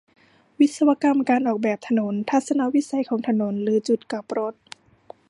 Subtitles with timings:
[0.59, 4.53] วิศวกรรมการออกแบบถนน ทัศนวิสัยของถนน หรือจุดกลับรถ